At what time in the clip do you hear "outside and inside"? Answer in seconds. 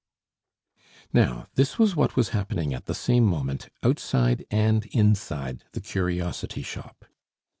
3.83-5.63